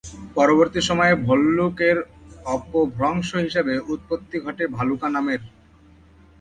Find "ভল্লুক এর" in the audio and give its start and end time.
1.27-1.97